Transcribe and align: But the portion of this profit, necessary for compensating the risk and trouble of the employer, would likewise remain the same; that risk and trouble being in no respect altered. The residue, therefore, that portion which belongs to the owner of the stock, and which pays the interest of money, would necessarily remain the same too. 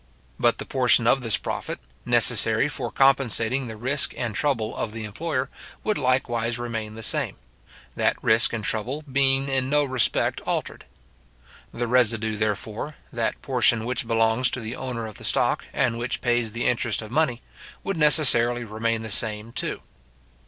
But 0.39 0.57
the 0.57 0.65
portion 0.65 1.05
of 1.05 1.21
this 1.21 1.37
profit, 1.37 1.79
necessary 2.05 2.67
for 2.67 2.91
compensating 2.91 3.67
the 3.67 3.77
risk 3.77 4.15
and 4.17 4.33
trouble 4.33 4.75
of 4.75 4.93
the 4.93 5.03
employer, 5.03 5.47
would 5.83 5.99
likewise 5.99 6.57
remain 6.57 6.95
the 6.95 7.03
same; 7.03 7.35
that 7.95 8.17
risk 8.23 8.51
and 8.51 8.63
trouble 8.63 9.03
being 9.03 9.47
in 9.47 9.69
no 9.69 9.83
respect 9.83 10.41
altered. 10.41 10.85
The 11.71 11.85
residue, 11.85 12.35
therefore, 12.35 12.95
that 13.13 13.43
portion 13.43 13.85
which 13.85 14.07
belongs 14.07 14.49
to 14.49 14.59
the 14.59 14.75
owner 14.75 15.05
of 15.05 15.19
the 15.19 15.23
stock, 15.23 15.65
and 15.71 15.99
which 15.99 16.19
pays 16.21 16.51
the 16.53 16.65
interest 16.65 17.03
of 17.03 17.11
money, 17.11 17.43
would 17.83 17.95
necessarily 17.97 18.63
remain 18.63 19.03
the 19.03 19.11
same 19.11 19.51
too. 19.51 19.81